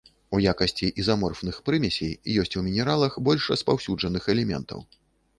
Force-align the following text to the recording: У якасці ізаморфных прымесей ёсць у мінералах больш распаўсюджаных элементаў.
У 0.35 0.37
якасці 0.51 0.87
ізаморфных 1.01 1.59
прымесей 1.67 2.13
ёсць 2.43 2.57
у 2.61 2.63
мінералах 2.67 3.19
больш 3.27 3.43
распаўсюджаных 3.53 4.23
элементаў. 4.35 4.79